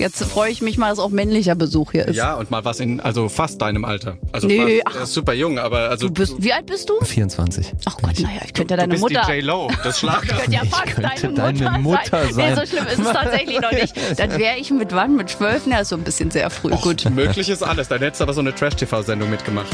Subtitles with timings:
[0.00, 2.16] Jetzt freue ich mich mal, dass auch männlicher Besuch hier ist.
[2.16, 4.16] Ja, und mal was in, also fast deinem Alter.
[4.32, 6.94] Also Nee, fast, ist super jung, aber also Du bist, wie alt bist du?
[7.04, 7.72] 24.
[7.84, 9.22] Ach Gott, naja, ich könnte ja du deine bist Mutter.
[9.28, 10.20] die J-Lo, das Schlager.
[10.36, 12.56] könnte ja Ich fast könnte deine Mutter, deine Mutter Nee, sein.
[12.56, 13.94] so schlimm ist es tatsächlich noch nicht.
[14.16, 15.16] Das wäre ich mit wann?
[15.16, 15.66] Mit zwölf?
[15.66, 16.70] Ja, ist so ein bisschen sehr früh.
[16.70, 17.04] Gut.
[17.10, 17.88] Möglich ist alles.
[17.88, 19.68] Dann hättest du aber so eine Trash-TV-Sendung mitgemacht.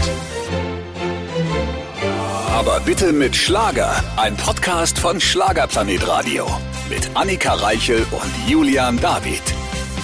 [2.53, 3.95] Aber bitte mit Schlager.
[4.17, 6.47] Ein Podcast von Schlagerplanet Radio.
[6.89, 9.43] Mit Annika Reichel und Julian David.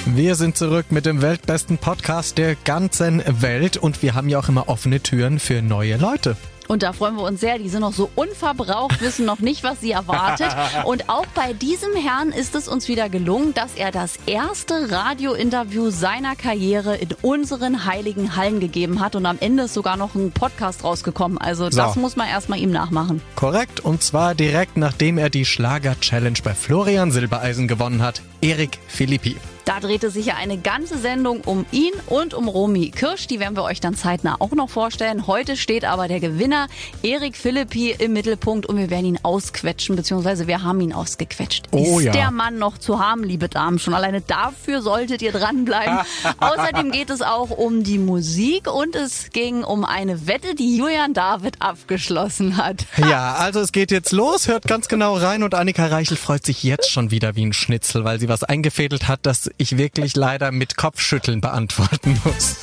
[0.05, 4.49] Wir sind zurück mit dem weltbesten Podcast der ganzen Welt und wir haben ja auch
[4.49, 6.37] immer offene Türen für neue Leute.
[6.69, 7.59] Und da freuen wir uns sehr.
[7.59, 10.49] Die sind noch so unverbraucht, wissen noch nicht, was sie erwartet.
[10.85, 15.91] Und auch bei diesem Herrn ist es uns wieder gelungen, dass er das erste Radiointerview
[15.91, 19.17] seiner Karriere in unseren heiligen Hallen gegeben hat.
[19.17, 21.37] Und am Ende ist sogar noch ein Podcast rausgekommen.
[21.37, 22.01] Also das So.
[22.01, 23.21] muss man erstmal ihm nachmachen.
[23.37, 29.37] Korrekt, und zwar direkt nachdem er die Schlager-Challenge bei Florian Silbereisen gewonnen hat, Erik Philippi.
[29.65, 33.29] Da drehte sich ja eine ganze Sendung um ihn und um Romy Kirsch.
[33.29, 35.29] Die werden wir euch dann zeitnah auch noch vorstellen.
[35.29, 36.67] Heute steht aber der Gewinner,
[37.03, 41.67] Erik Philippi, im Mittelpunkt und wir werden ihn ausquetschen, beziehungsweise wir haben ihn ausgequetscht.
[41.71, 42.13] Oh Ist ja.
[42.13, 43.79] der Mann noch zu haben, liebe Damen?
[43.79, 45.99] Schon alleine dafür solltet ihr dranbleiben.
[46.41, 51.15] Außerdem geht es auch um die Musik und es ging um eine Wette, die Julian
[51.15, 52.87] David abgeschlossen hat.
[53.13, 56.63] Ja, also es geht jetzt los, hört ganz genau rein und Annika Reichel freut sich
[56.63, 60.53] jetzt schon wieder wie ein Schnitzel, weil sie was eingefädelt hat, das ich wirklich leider
[60.53, 62.57] mit Kopfschütteln beantworten muss.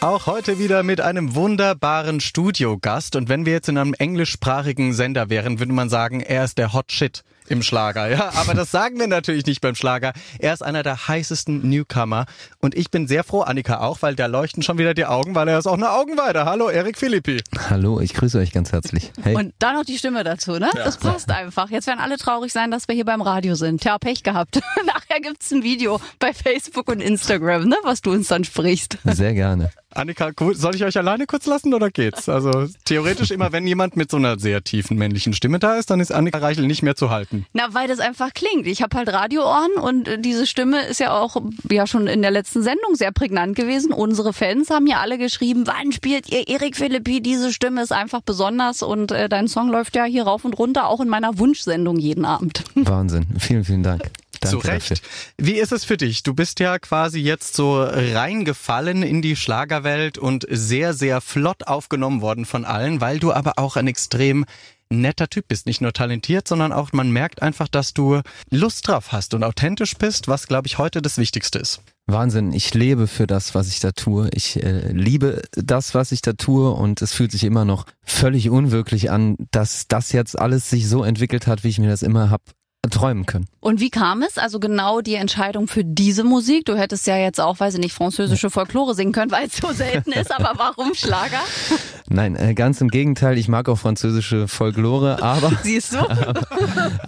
[0.00, 3.14] Auch heute wieder mit einem wunderbaren Studiogast.
[3.14, 6.72] Und wenn wir jetzt in einem englischsprachigen Sender wären, würde man sagen, er ist der
[6.72, 7.22] Hot Shit
[7.52, 8.08] im Schlager.
[8.08, 10.12] Ja, aber das sagen wir natürlich nicht beim Schlager.
[10.38, 12.26] Er ist einer der heißesten Newcomer.
[12.60, 15.48] Und ich bin sehr froh, Annika auch, weil da leuchten schon wieder die Augen, weil
[15.48, 16.44] er ist auch eine Augenweide.
[16.44, 17.42] Hallo, Erik Philippi.
[17.70, 19.12] Hallo, ich grüße euch ganz herzlich.
[19.22, 19.36] Hey.
[19.36, 20.70] Und dann noch die Stimme dazu, ne?
[20.74, 21.70] Das passt einfach.
[21.70, 23.82] Jetzt werden alle traurig sein, dass wir hier beim Radio sind.
[23.82, 24.60] Tja, Pech gehabt.
[24.86, 27.76] Nachher gibt's ein Video bei Facebook und Instagram, ne?
[27.84, 28.98] Was du uns dann sprichst.
[29.04, 29.70] Sehr gerne.
[29.94, 32.28] Annika, soll ich euch alleine kurz lassen oder geht's?
[32.28, 36.00] Also theoretisch immer, wenn jemand mit so einer sehr tiefen männlichen Stimme da ist, dann
[36.00, 37.46] ist Annika Reichel nicht mehr zu halten.
[37.52, 38.66] Na, weil das einfach klingt.
[38.66, 41.36] Ich habe halt Radioohren und äh, diese Stimme ist ja auch
[41.70, 43.92] ja schon in der letzten Sendung sehr prägnant gewesen.
[43.92, 47.20] Unsere Fans haben ja alle geschrieben, wann spielt ihr Erik Philippi?
[47.20, 50.88] Diese Stimme ist einfach besonders und äh, dein Song läuft ja hier rauf und runter,
[50.88, 52.64] auch in meiner Wunschsendung jeden Abend.
[52.74, 53.26] Wahnsinn.
[53.38, 54.10] Vielen, vielen Dank.
[54.42, 54.90] Danke Zu Recht.
[54.90, 54.96] dafür.
[55.38, 56.22] Wie ist es für dich?
[56.22, 62.20] Du bist ja quasi jetzt so reingefallen in die Schlagerwelt und sehr, sehr flott aufgenommen
[62.20, 64.44] worden von allen, weil du aber auch ein extrem
[64.90, 65.66] netter Typ bist.
[65.66, 68.20] Nicht nur talentiert, sondern auch man merkt einfach, dass du
[68.50, 71.80] Lust drauf hast und authentisch bist, was glaube ich heute das Wichtigste ist.
[72.06, 72.52] Wahnsinn.
[72.52, 74.28] Ich lebe für das, was ich da tue.
[74.34, 78.50] Ich äh, liebe das, was ich da tue und es fühlt sich immer noch völlig
[78.50, 82.28] unwirklich an, dass das jetzt alles sich so entwickelt hat, wie ich mir das immer
[82.28, 82.42] hab
[82.90, 83.46] träumen können.
[83.60, 84.38] Und wie kam es?
[84.38, 86.64] Also genau die Entscheidung für diese Musik.
[86.64, 89.72] Du hättest ja jetzt auch, weiß ich nicht, französische Folklore singen können, weil es so
[89.72, 90.32] selten ist.
[90.32, 91.40] Aber warum Schlager?
[92.08, 93.38] Nein, äh, ganz im Gegenteil.
[93.38, 95.98] Ich mag auch französische Folklore, aber Siehst du?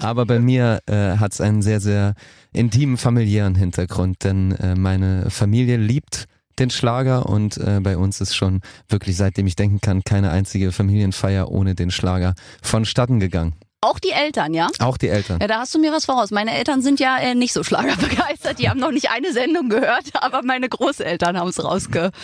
[0.01, 2.15] Aber bei mir äh, hat es einen sehr, sehr
[2.53, 6.27] intimen familiären Hintergrund, denn äh, meine Familie liebt
[6.59, 10.73] den Schlager und äh, bei uns ist schon wirklich, seitdem ich denken kann, keine einzige
[10.73, 13.55] Familienfeier ohne den Schlager vonstatten gegangen.
[13.85, 14.69] Auch die Eltern, ja?
[14.79, 15.39] Auch die Eltern.
[15.41, 16.31] Ja, da hast du mir was voraus.
[16.31, 18.59] Meine Eltern sind ja äh, nicht so schlagerbegeistert.
[18.59, 22.15] Die haben noch nicht eine Sendung gehört, aber meine Großeltern haben es rausgehört.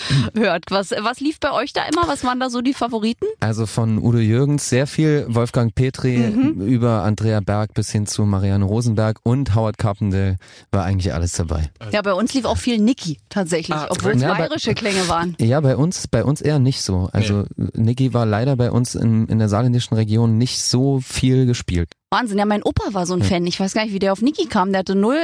[0.71, 2.09] Was, was lief bei euch da immer?
[2.09, 3.27] Was waren da so die Favoriten?
[3.41, 8.65] Also von Udo Jürgens sehr viel, Wolfgang Petri über Andrea Berg bis hin zu Marianne
[8.65, 10.37] Rosenberg und Howard Carpendale
[10.73, 11.71] war eigentlich alles dabei.
[11.93, 15.09] Ja, bei uns lief auch viel Niki tatsächlich, Ah, obwohl es ja, bei- bayerische Klänge
[15.09, 15.37] waren.
[15.41, 17.09] Ja, bei uns, bei uns eher nicht so.
[17.13, 17.45] Also
[17.75, 21.93] Niki war leider bei uns in, in der saarländischen Region nicht so viel gespielt.
[22.13, 23.47] Wahnsinn, ja, mein Opa war so ein Fan.
[23.47, 24.73] Ich weiß gar nicht, wie der auf Niki kam.
[24.73, 25.17] Der hatte null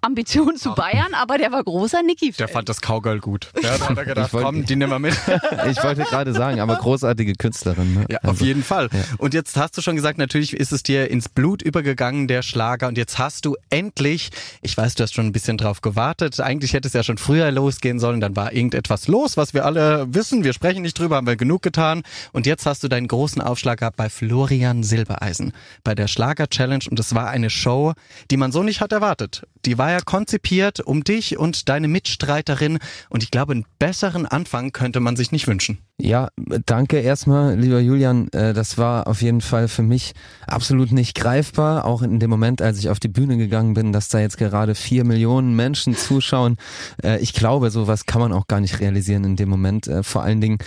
[0.00, 2.38] Ambitionen zu Bayern, aber der war großer Niki-Fan.
[2.38, 3.50] Der fand das Cowgirl gut.
[3.62, 5.12] Ja, da hat er gedacht, Ich wollte- komm, die nehmen wir mit.
[5.70, 7.92] Ich wollte gerade sagen, aber großartige Künstlerin.
[7.92, 8.06] Ne?
[8.08, 8.88] Ja, Also, auf jeden Fall.
[9.18, 12.88] Und jetzt hast du schon gesagt, natürlich ist es dir ins Blut übergegangen, der Schlager.
[12.88, 14.30] Und jetzt hast du endlich,
[14.62, 16.40] ich weiß, du hast schon ein bisschen drauf gewartet.
[16.40, 18.20] Eigentlich hätte es ja schon früher losgehen sollen.
[18.22, 20.42] Dann war irgendetwas los, was wir alle wissen.
[20.42, 22.02] Wir sprechen nicht drüber, haben wir genug getan.
[22.32, 25.52] Und jetzt hast du deinen großen Aufschlag gehabt bei Florian Silbereisen,
[25.84, 26.84] bei der Schlager Challenge.
[26.90, 27.92] Und es war eine Show,
[28.30, 29.42] die man so nicht hat erwartet.
[29.66, 32.78] Die war ja konzipiert um dich und deine Mitstreiterin.
[33.10, 35.78] Und ich glaube, einen besseren Anfang könnte man sich nicht wünschen.
[36.00, 36.28] Ja,
[36.64, 38.28] danke erstmal, lieber Julian.
[38.32, 40.12] Äh, Das war auf jeden Fall für mich
[40.46, 41.84] absolut nicht greifbar.
[41.84, 44.74] Auch in dem Moment, als ich auf die Bühne gegangen bin, dass da jetzt gerade
[44.74, 46.56] vier Millionen Menschen zuschauen.
[47.02, 49.88] Äh, Ich glaube, sowas kann man auch gar nicht realisieren in dem Moment.
[49.88, 50.58] Äh, Vor allen Dingen,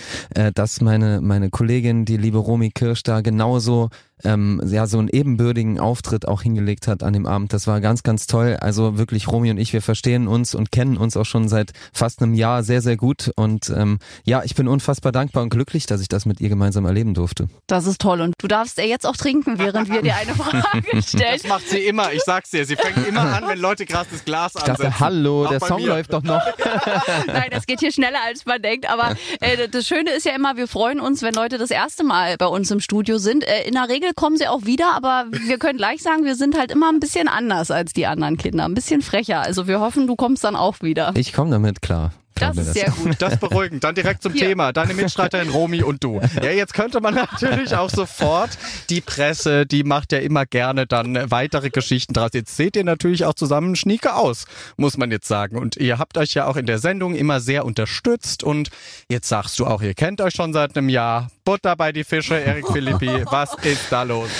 [0.54, 3.90] dass meine, meine Kollegin, die liebe Romy Kirsch, da genauso
[4.22, 7.52] ähm, ja so einen ebenbürtigen Auftritt auch hingelegt hat an dem Abend.
[7.52, 8.56] Das war ganz, ganz toll.
[8.60, 12.22] Also wirklich Romy und ich, wir verstehen uns und kennen uns auch schon seit fast
[12.22, 13.32] einem Jahr sehr, sehr gut.
[13.36, 16.84] Und ähm, ja, ich bin unfassbar dankbar und glücklich, dass ich das mit ihr gemeinsam
[16.86, 17.48] erleben durfte.
[17.66, 18.20] Das ist toll.
[18.20, 21.38] Und du darfst ja jetzt auch trinken, während wir dir eine Frage stellen.
[21.40, 22.64] Das macht sie immer, ich sag's dir.
[22.64, 24.82] Sie fängt immer an, wenn Leute gerade das Glas Ich ansetzen.
[24.84, 25.88] dachte, hallo, Auch der Song mir.
[25.88, 26.42] läuft doch noch.
[27.26, 28.88] Nein, das geht hier schneller, als man denkt.
[28.88, 32.36] Aber äh, das Schöne ist ja immer, wir freuen uns, wenn Leute das erste Mal
[32.36, 33.44] bei uns im Studio sind.
[33.44, 36.58] Äh, in der Regel kommen sie auch wieder, aber wir können gleich sagen, wir sind
[36.58, 38.64] halt immer ein bisschen anders als die anderen Kinder.
[38.64, 39.40] Ein bisschen frecher.
[39.40, 41.12] Also wir hoffen, du kommst dann auch wieder.
[41.16, 42.12] Ich komme damit klar.
[42.34, 43.16] Das ist sehr gut.
[43.24, 43.84] Das beruhigend.
[43.84, 44.48] Dann direkt zum Hier.
[44.48, 44.72] Thema.
[44.72, 46.20] Deine Mitstreiterin Romy und du.
[46.42, 48.50] Ja, jetzt könnte man natürlich auch sofort
[48.90, 52.30] die Presse, die macht ja immer gerne dann weitere Geschichten draus.
[52.34, 54.46] Jetzt seht ihr natürlich auch zusammen schnieke aus,
[54.76, 55.56] muss man jetzt sagen.
[55.56, 58.42] Und ihr habt euch ja auch in der Sendung immer sehr unterstützt.
[58.42, 58.70] Und
[59.08, 61.30] jetzt sagst du auch, ihr kennt euch schon seit einem Jahr.
[61.44, 63.24] Butter bei die Fische, Erik Philippi.
[63.30, 64.30] Was ist da los?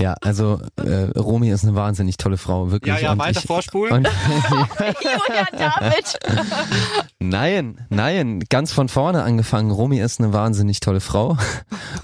[0.00, 2.94] Ja, also äh, Romy ist eine wahnsinnig tolle Frau, wirklich.
[2.94, 3.92] Ja, ja, Und weiter ich- vorspulen.
[3.94, 4.08] Und,
[4.78, 6.18] Julia David.
[7.20, 9.70] nein, nein, ganz von vorne angefangen.
[9.70, 11.36] Romy ist eine wahnsinnig tolle Frau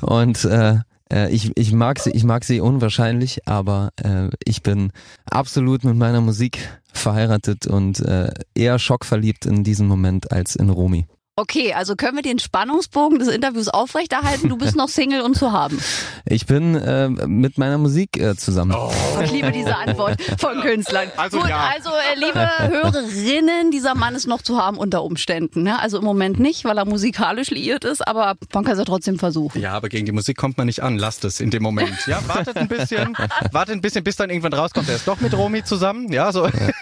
[0.03, 0.77] und äh,
[1.13, 4.93] äh, ich, ich mag sie, ich mag sie unwahrscheinlich, aber äh, ich bin
[5.31, 6.59] absolut mit meiner Musik
[6.93, 11.07] verheiratet und äh, eher schockverliebt in diesem Moment als in Romy.
[11.39, 14.49] Okay, also können wir den Spannungsbogen des Interviews aufrechterhalten?
[14.49, 15.79] Du bist noch Single und zu haben.
[16.29, 18.77] Ich bin äh, mit meiner Musik äh, zusammen.
[19.23, 21.09] Ich liebe diese Antwort von Künstlern.
[21.17, 21.71] Also Gut, ja.
[21.73, 25.63] also äh, liebe Hörerinnen, dieser Mann ist noch zu haben unter Umständen.
[25.63, 25.79] Ne?
[25.79, 29.21] Also im Moment nicht, weil er musikalisch liiert ist, aber man kann es ja trotzdem
[29.21, 29.61] versuchen.
[29.61, 30.99] Ja, aber gegen die Musik kommt man nicht an.
[30.99, 31.97] Lasst es in dem Moment.
[32.09, 33.17] Ja, wartet ein bisschen,
[33.53, 34.89] wartet ein bisschen, bis dann irgendwann rauskommt.
[34.89, 36.11] Er ist doch mit Romy zusammen.
[36.11, 36.73] Ja, so Jahr.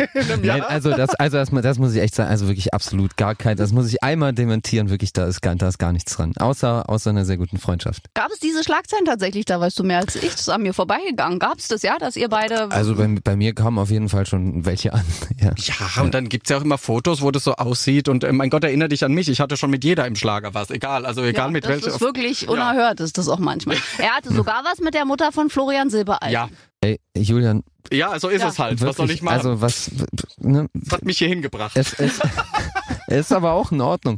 [0.43, 3.59] Nein, also das, also das, das muss ich echt sagen, also wirklich absolut gar kein,
[3.59, 6.33] das muss ich einmal dementieren, wirklich, da ist gar, da ist gar nichts dran.
[6.39, 8.05] Außer, außer einer sehr guten Freundschaft.
[8.15, 10.75] Gab es diese Schlagzeilen tatsächlich, da weißt du mehr als ich, das ist an mir
[10.75, 11.39] vorbeigegangen.
[11.39, 12.71] Gab es das, ja, dass ihr beide...
[12.71, 15.05] Also bei, bei mir kamen auf jeden Fall schon welche an.
[15.41, 15.53] Ja.
[15.57, 18.09] Ja, und dann gibt's ja auch immer Fotos, wo das so aussieht.
[18.09, 19.29] Und äh, mein Gott, erinnere dich an mich.
[19.29, 20.71] Ich hatte schon mit jeder im Schlager was.
[20.71, 21.89] Egal, also egal ja, mit das welcher.
[21.89, 23.77] ist wirklich unerhört, ist das auch manchmal.
[23.99, 26.33] Er hatte sogar was mit der Mutter von Florian Silbereisen.
[26.33, 26.49] ja,
[26.85, 28.49] Ey, Julian, ja, so ist Ja.
[28.49, 28.81] es halt.
[28.81, 29.35] wirklich, Was soll ich machen?
[29.37, 29.91] also was,
[30.39, 31.77] ne, das hat mich hier hingebracht.
[31.77, 32.19] es, es,
[33.09, 34.17] ist aber auch in Ordnung.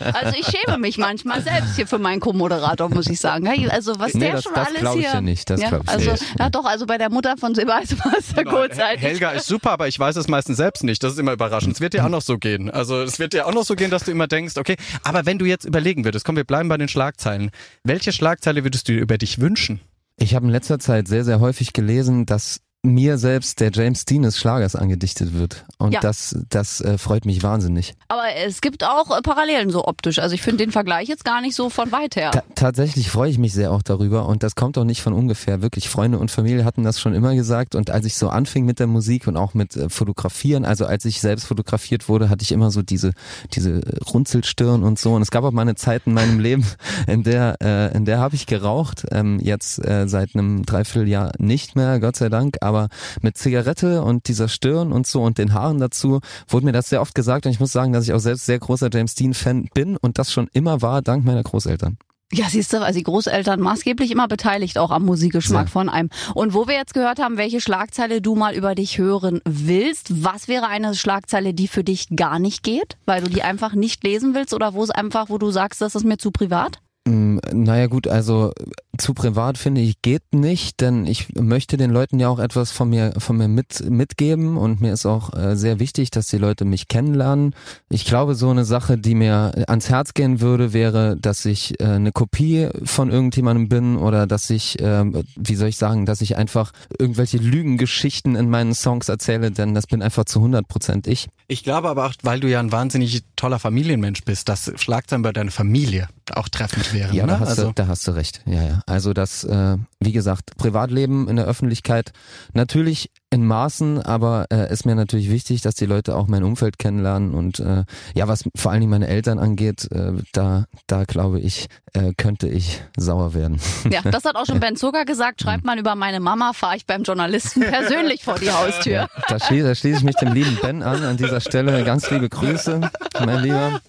[0.00, 3.48] Also ich schäme mich manchmal selbst hier für meinen Co-Moderator, muss ich sagen.
[3.70, 5.10] Also was Nee, der das- schon das alles hier...
[5.12, 6.24] dir nicht, das glaub ich also, nicht.
[6.38, 9.02] Ja doch, also bei der Mutter von Silbereisen war es ja Nein, kurzzeitig.
[9.02, 11.02] Helga ist super, aber ich weiß es meistens selbst nicht.
[11.02, 11.74] Das ist immer überraschend.
[11.74, 12.70] Es wird dir auch noch so gehen.
[12.70, 15.38] Also es wird dir auch noch so gehen, dass du immer denkst, okay, aber wenn
[15.38, 17.50] du jetzt überlegen würdest, komm, wir bleiben bei den Schlagzeilen.
[17.82, 19.80] Welche Schlagzeile würdest du dir über dich wünschen?
[20.22, 24.22] Ich habe in letzter Zeit sehr, sehr häufig gelesen, dass mir selbst der James Dean
[24.22, 25.64] des Schlagers angedichtet wird.
[25.78, 26.00] Und Ja.
[26.00, 27.94] das, das äh, freut mich wahnsinnig.
[28.08, 30.18] Aber es gibt auch äh, Parallelen so optisch.
[30.18, 32.32] Also ich finde den Vergleich jetzt gar nicht so von weit her.
[32.32, 35.62] Ta tatsächlich freue ich mich sehr auch darüber und das kommt auch nicht von ungefähr.
[35.62, 38.80] Wirklich, Freunde und Familie hatten das schon immer gesagt und als ich so anfing mit
[38.80, 42.50] der Musik und auch mit äh, Fotografieren, also als ich selbst fotografiert wurde, hatte ich
[42.50, 43.12] immer so diese
[43.54, 43.80] diese
[44.12, 46.66] Runzelstirn und so und es gab auch mal eine Zeit in meinem Leben,
[47.06, 51.76] in der äh, in der habe ich geraucht, ähm, jetzt äh, seit einem Dreivierteljahr nicht
[51.76, 52.71] mehr, Gott sei Dank, aber
[53.20, 57.00] mit Zigarette und dieser Stirn und so und den Haaren dazu wurde mir das sehr
[57.00, 59.68] oft gesagt und ich muss sagen, dass ich auch selbst sehr großer James Dean Fan
[59.74, 61.98] bin und das schon immer war dank meiner Großeltern.
[62.34, 65.72] Ja, siehst du, also die Großeltern maßgeblich immer beteiligt auch am Musikgeschmack Sehr.
[65.72, 66.08] von einem.
[66.34, 70.48] Und wo wir jetzt gehört haben, welche Schlagzeile du mal über dich hören willst, was
[70.48, 74.34] wäre eine Schlagzeile, die für dich gar nicht geht, weil du die einfach nicht lesen
[74.34, 76.78] willst oder wo es einfach, wo du sagst, das ist mir zu privat?
[77.04, 78.52] Mm, Naja gut, also
[78.96, 82.90] zu privat finde ich geht nicht, denn ich möchte den Leuten ja auch etwas von
[82.90, 86.64] mir von mir mit mitgeben und mir ist auch äh, sehr wichtig, dass die Leute
[86.64, 87.54] mich kennenlernen.
[87.88, 91.86] Ich glaube, so eine Sache, die mir ans Herz gehen würde, wäre, dass ich äh,
[91.86, 95.04] eine Kopie von irgendjemandem bin oder dass ich, äh,
[95.36, 99.88] wie soll ich sagen, dass ich einfach irgendwelche Lügengeschichten in meinen Songs erzähle, denn das
[99.88, 101.28] bin einfach zu 100 Prozent ich.
[101.48, 105.32] Ich glaube aber auch, weil du ja ein wahnsinnig toller Familienmensch bist, dass Schlagzeilen bei
[105.32, 107.14] deiner Familie auch treffend wären.
[107.14, 107.32] Ja, ne?
[107.32, 108.42] da hast, also, du, da hast du recht.
[108.46, 108.82] Ja, ja.
[108.86, 112.12] Also das, äh, wie gesagt, Privatleben in der Öffentlichkeit
[112.52, 116.78] natürlich in Maßen, aber äh, ist mir natürlich wichtig, dass die Leute auch mein Umfeld
[116.78, 117.84] kennenlernen und äh,
[118.14, 122.48] ja, was vor allen Dingen meine Eltern angeht, äh, da, da glaube ich, äh, könnte
[122.48, 123.58] ich sauer werden.
[123.90, 125.40] Ja, das hat auch schon Ben Zucker gesagt.
[125.42, 129.08] Schreibt man über meine Mama, fahre ich beim Journalisten persönlich vor die Haustür.
[129.28, 131.82] Da schließe, da schließe ich mich dem lieben Ben an, an dieser Stelle.
[131.84, 132.80] Ganz liebe Grüße,
[133.24, 133.80] mein Lieber.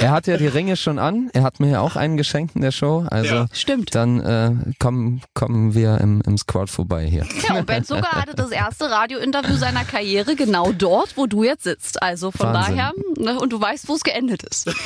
[0.00, 1.28] Er hat ja die Ringe schon an.
[1.32, 3.04] Er hat mir ja auch einen geschenkt in der Show.
[3.10, 3.46] Also Ja.
[3.52, 3.94] Stimmt.
[3.94, 7.26] dann äh, kommen, kommen wir im, im Squad vorbei hier.
[7.48, 11.64] Ja, und Ben Zucker hatte das erste Radiointerview seiner Karriere genau dort, wo du jetzt
[11.64, 12.02] sitzt.
[12.02, 12.76] Also von Wahnsinn.
[12.76, 14.70] daher, ne, und du weißt, wo es geendet ist.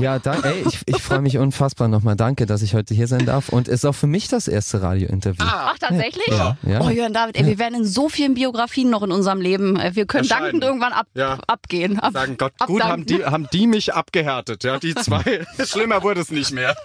[0.00, 2.16] Ja, da, ey, ich, ich freue mich unfassbar nochmal.
[2.16, 3.48] Danke, dass ich heute hier sein darf.
[3.48, 5.44] Und ist auch für mich das erste Radiointerview.
[5.46, 6.26] Ach, tatsächlich?
[6.28, 6.80] Ja, ja.
[6.80, 9.76] Oh, Jörn David, ey, wir werden in so vielen Biografien noch in unserem Leben.
[9.78, 10.44] äh, Wir können Erscheinen.
[10.44, 11.38] dankend irgendwann ab, Ja.
[11.46, 11.98] abgehen.
[12.00, 13.06] Ab, Sagen Gott, gut haben abdanken.
[13.06, 15.46] die, haben die mich abgehärtet, ja, die zwei.
[15.64, 16.76] Schlimmer wurde es nicht mehr.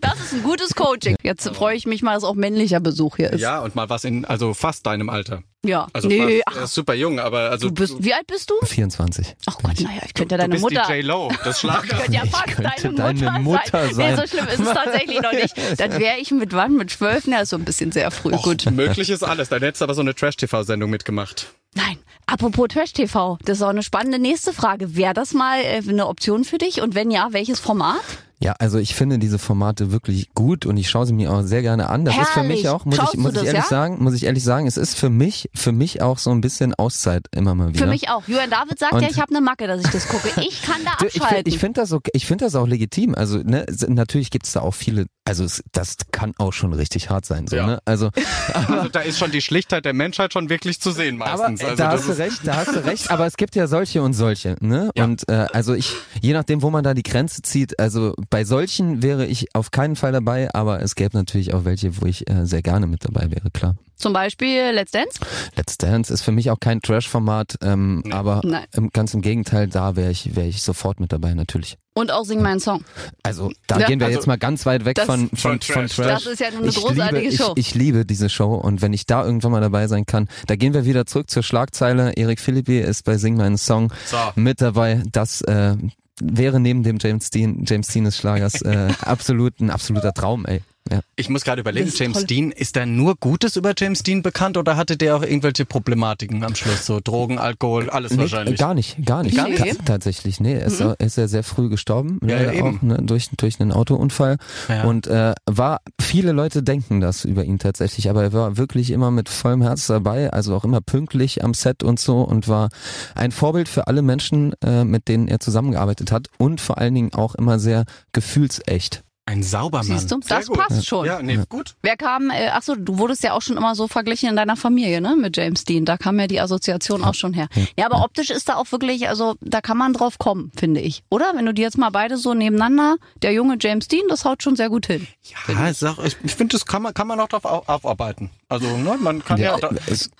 [0.00, 1.16] Das ist ein gutes Coaching.
[1.22, 3.40] Jetzt freue ich mich mal, dass auch männlicher Besuch hier ist.
[3.40, 5.29] Ja, und mal was in, also fast deinem Alter.
[5.64, 5.86] Ja.
[5.92, 8.54] Also nee, fast, er ist super jung, aber also du bist, wie alt bist du?
[8.64, 9.36] 24.
[9.46, 10.84] Ach Gott, naja, ich könnte ja du deine bist Mutter.
[10.88, 11.86] die J-Lo, das Schlager.
[11.98, 14.16] könnte ja Ich fast könnte deine Mutter, deine Mutter Nee, sein.
[14.16, 15.54] so schlimm ist es tatsächlich noch nicht.
[15.78, 16.76] Dann wäre ich mit wann?
[16.76, 17.26] Mit zwölf?
[17.26, 18.30] Ja, ist so ein bisschen sehr früh.
[18.32, 18.70] Gut.
[18.70, 19.50] Möglich ist alles.
[19.50, 21.48] Dann hättest du aber so eine Trash-TV-Sendung mitgemacht.
[21.74, 21.98] Nein.
[22.26, 24.96] Apropos Trash TV, das ist auch eine spannende nächste Frage.
[24.96, 26.80] Wäre das mal äh, eine Option für dich?
[26.80, 28.00] Und wenn ja, welches Format?
[28.42, 31.60] Ja, also ich finde diese Formate wirklich gut und ich schaue sie mir auch sehr
[31.60, 32.06] gerne an.
[32.06, 32.68] Das ist für mich Herrlich.
[32.70, 33.68] auch, muss Schaust ich, muss das, ich ehrlich ja?
[33.68, 36.74] sagen, muss ich ehrlich sagen, es ist für mich, für mich auch so ein bisschen
[36.74, 37.80] Auszeit immer mal wieder.
[37.84, 38.26] Für mich auch.
[38.26, 40.28] Julian David sagt Und- ja, ich habe eine Macke, dass ich das gucke.
[40.40, 41.36] Ich kann da Du, Ich abschalten.
[41.36, 43.14] finde ich find das, okay, ich find das auch legitim.
[43.14, 47.26] Also ne, natürlich gibt's da auch viele, also es, das kann auch schon richtig hart
[47.26, 47.46] sein.
[47.46, 47.66] So, Ja.
[47.66, 47.78] ne?
[47.84, 48.08] Also,
[48.54, 51.60] Also da ist schon die Schlichtheit der Menschheit schon wirklich zu sehen aber meistens.
[51.60, 53.10] äh, also da hast du recht, da hast du recht.
[53.10, 54.56] Aber es gibt ja solche und solche.
[54.60, 54.90] Ne?
[54.96, 55.04] Ja.
[55.04, 59.02] Und äh, also ich, je nachdem, wo man da die Grenze zieht, also bei solchen
[59.02, 62.46] wäre ich auf keinen Fall dabei, aber es gäbe natürlich auch welche, wo ich äh,
[62.46, 63.76] sehr gerne mit dabei wäre, klar.
[63.96, 65.18] Zum Beispiel Let's Dance?
[65.56, 68.64] Let's Dance ist für mich auch kein Trash-Format, ähm, aber Nein.
[68.94, 71.76] ganz im Gegenteil, da wäre ich, wäre ich sofort mit dabei, natürlich.
[71.92, 72.82] Und auch Sing meinen Song.
[73.22, 75.60] Also da Ja, gehen wir also jetzt mal ganz weit weg von, von, Von von
[75.60, 75.96] Trash.
[75.96, 76.06] Trash.
[76.24, 77.52] Das ist ja eine ich großartige liebe, Show.
[77.56, 80.56] Ich, ich liebe diese Show und wenn ich da irgendwann mal dabei sein kann, da
[80.56, 82.12] gehen wir wieder zurück zur Schlagzeile.
[82.12, 84.16] Erik Philippi ist bei Sing meinen Song So.
[84.36, 85.02] mit dabei.
[85.12, 85.76] Das äh,
[86.22, 90.62] wäre neben dem James Dean, James Dean des Schlagers äh, absolut ein absoluter Traum, ey.
[90.90, 91.00] Ja.
[91.14, 92.26] Ich muss gerade überlegen, James toll.
[92.26, 96.42] Dean, ist da nur Gutes über James Dean bekannt oder hatte der auch irgendwelche Problematiken
[96.42, 96.86] am Schluss?
[96.86, 98.58] So Drogen, Alkohol, alles Nee, wahrscheinlich.
[98.58, 99.36] gar nicht, gar nicht.
[99.36, 99.58] Gar nicht?
[99.58, 100.94] Ta- tatsächlich, nee, er ist, Mhm.
[100.98, 102.78] ist ja sehr früh gestorben, Ja, leider ja, eben.
[102.78, 104.38] auch, ne, durch, durch einen Autounfall.
[104.68, 104.84] Ja.
[104.84, 109.10] Und äh, war, viele Leute denken das über ihn tatsächlich, aber er war wirklich immer
[109.10, 112.68] mit vollem Herz dabei, also auch immer pünktlich am Set und so und war
[113.14, 117.12] ein Vorbild für alle Menschen, äh, mit denen er zusammengearbeitet hat und vor allen Dingen
[117.14, 119.02] auch immer sehr gefühlsecht.
[119.30, 119.86] Ein Saubermann.
[119.86, 120.20] Siehst du?
[120.22, 120.58] Sehr Das gut.
[120.58, 121.06] passt schon.
[121.06, 121.76] Ja, nee, gut.
[121.82, 124.56] Wer kam, äh, ach so, du wurdest ja auch schon immer so verglichen in deiner
[124.56, 125.84] Familie, ne, mit James Dean.
[125.84, 127.46] Da kam ja die Assoziation auch schon her.
[127.78, 131.04] Ja, aber optisch ist da auch wirklich, also da kann man drauf kommen, finde ich.
[131.10, 131.32] Oder?
[131.36, 134.56] Wenn du die jetzt mal beide so nebeneinander, der junge James Dean, das haut schon
[134.56, 135.06] sehr gut hin.
[135.48, 138.30] Ja, ich, ich finde, das kann man, kann man auch drauf au- aufarbeiten.
[138.50, 139.70] Also, ne, man kann ja, Ja, auch da,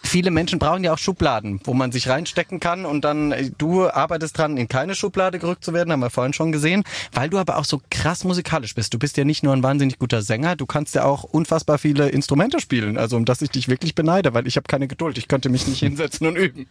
[0.04, 3.88] viele Menschen brauchen ja auch Schubladen, wo man sich reinstecken kann und dann, äh, du
[3.90, 7.38] arbeitest dran, in keine Schublade gerückt zu werden, haben wir vorhin schon gesehen, weil du
[7.38, 8.94] aber auch so krass musikalisch bist.
[8.94, 12.08] Du bist ja nicht nur ein wahnsinnig guter Sänger, du kannst ja auch unfassbar viele
[12.10, 15.26] Instrumente spielen, also um das ich dich wirklich beneide, weil ich habe keine Geduld, ich
[15.26, 16.68] könnte mich nicht hinsetzen und üben.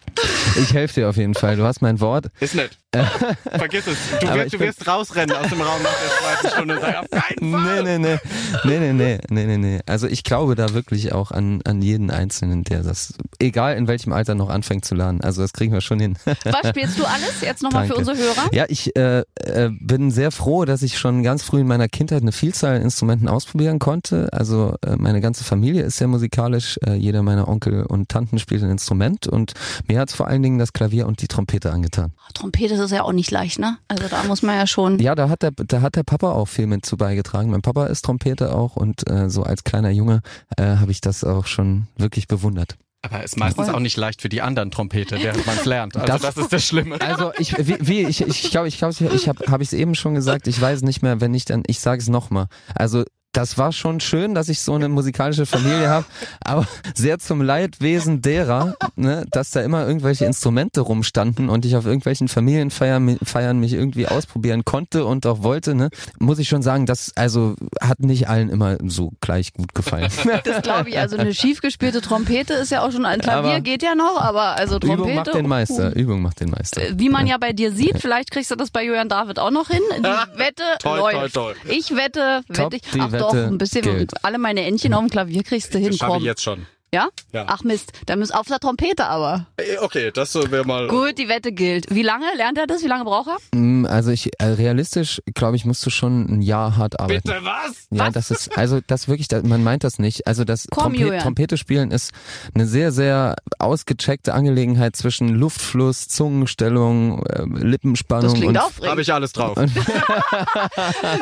[0.57, 2.27] Ich helfe dir auf jeden Fall, du hast mein Wort.
[2.39, 2.71] Ist nett.
[2.91, 3.97] Vergiss es.
[4.19, 6.09] Du, wirst, du wirst rausrennen aus dem Raum nach der
[6.41, 7.83] zweiten Stunde und sagen, auf keinen Fall.
[7.83, 8.17] Nee, nee,
[8.63, 8.79] nee.
[8.79, 9.79] Nee, nee, nee, nee.
[9.85, 14.11] Also ich glaube da wirklich auch an, an jeden Einzelnen, der das, egal in welchem
[14.11, 15.21] Alter, noch anfängt zu lernen.
[15.21, 16.17] Also das kriegen wir schon hin.
[16.25, 17.41] Was spielst du alles?
[17.41, 18.49] Jetzt nochmal für unsere Hörer.
[18.53, 22.23] Ja, ich äh, äh, bin sehr froh, dass ich schon ganz früh in meiner Kindheit
[22.23, 24.29] eine Vielzahl an Instrumenten ausprobieren konnte.
[24.31, 26.79] Also äh, meine ganze Familie ist sehr musikalisch.
[26.83, 29.53] Äh, jeder meiner Onkel und Tanten spielt ein Instrument und
[29.87, 32.13] mir hat's vor allen Dingen das Klavier und die Trompete angetan.
[32.33, 33.77] Trompete ist ja auch nicht leicht, ne?
[33.87, 34.99] Also da muss man ja schon.
[34.99, 37.49] Ja, da hat der, da hat der Papa auch viel mit zu beigetragen.
[37.51, 40.21] Mein Papa ist Trompete auch und äh, so als kleiner Junge
[40.57, 42.75] äh, habe ich das auch schon wirklich bewundert.
[43.01, 45.95] Aber ist meistens auch nicht leicht für die anderen Trompete, während man es lernt.
[45.95, 46.99] Also das, Das- ist das Schlimme.
[46.99, 49.73] Also ich, wie, wie ich, ich glaube, ich glaube, ich, ich habe, habe ich es
[49.73, 50.47] eben schon gesagt.
[50.47, 52.47] Ich weiß nicht mehr, wenn ich dann, ich sage es nochmal.
[52.75, 56.05] Also das war schon schön, dass ich so eine musikalische Familie habe,
[56.43, 61.85] aber sehr zum Leidwesen derer, ne, dass da immer irgendwelche Instrumente rumstanden und ich auf
[61.85, 66.63] irgendwelchen Familienfeiern mi- Feiern mich irgendwie ausprobieren konnte und auch wollte, ne, muss ich schon
[66.63, 70.09] sagen, das also hat nicht allen immer so gleich gut gefallen.
[70.43, 70.97] Das glaube ich.
[70.97, 74.19] Also eine schief gespielte Trompete ist ja auch schon ein Klavier, Aber- geht ja noch,
[74.19, 75.01] aber also Trompete.
[75.03, 75.89] Übung macht den Meister.
[75.89, 75.99] uh.
[75.99, 76.81] Übung macht den Meister.
[76.95, 79.67] Wie man ja bei dir sieht, vielleicht kriegst du das bei Julian David auch noch
[79.67, 79.81] hin.
[79.99, 80.03] Die
[80.39, 81.33] Wette Toll, läuft.
[81.35, 81.55] toll, toll.
[81.69, 82.81] Ich wette, Top, wette ich.
[82.99, 83.81] Ach doch, ein bisschen.
[83.81, 84.23] gilt.
[84.23, 85.89] Alle meine Entchen auf dem Klavier kriegst du hin.
[85.89, 86.21] Das schaffe Komm.
[86.21, 86.65] ich jetzt schon.
[86.93, 87.09] Ja?
[87.33, 87.45] Ja.
[87.47, 89.45] Ach Mist, dann muss auf der Trompete aber.
[89.57, 90.87] Äh, Okay, das wäre mal.
[90.87, 91.85] Gut, die Wette gilt.
[91.93, 92.83] Wie lange lernt er das?
[92.83, 93.57] Wie lange braucht er?
[93.57, 97.21] Mm, also ich äh, realistisch glaube ich musst du schon ein Jahr hart arbeiten.
[97.23, 97.87] Bitte was?
[97.91, 100.27] Ja, das ist also das wirklich, man meint das nicht.
[100.27, 101.21] Also das Komm, Trompe Julian.
[101.21, 102.11] Trompete spielen ist
[102.53, 108.91] eine sehr sehr ausgecheckte Angelegenheit zwischen Luftfluss, Zungenstellung, äh, Lippenspannung Das klingt und aufregend.
[108.91, 109.57] Habe ich alles drauf.